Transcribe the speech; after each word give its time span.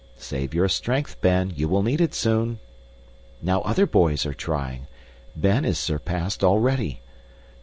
Save 0.17 0.55
your 0.55 0.67
strength, 0.67 1.21
Ben, 1.21 1.53
you 1.55 1.67
will 1.69 1.83
need 1.83 2.01
it 2.01 2.15
soon. 2.15 2.57
Now 3.39 3.61
other 3.61 3.85
boys 3.85 4.25
are 4.25 4.33
trying! 4.33 4.87
Ben 5.35 5.63
is 5.63 5.77
surpassed 5.77 6.43
already. 6.43 7.01